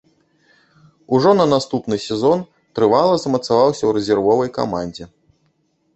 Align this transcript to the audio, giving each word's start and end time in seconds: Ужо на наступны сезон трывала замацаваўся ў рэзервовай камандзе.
Ужо 1.13 1.33
на 1.41 1.45
наступны 1.53 1.95
сезон 2.07 2.39
трывала 2.79 3.15
замацаваўся 3.27 3.79
ў 3.85 3.91
рэзервовай 3.99 4.49
камандзе. 4.61 5.05